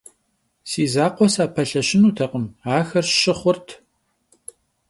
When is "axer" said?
2.75-3.05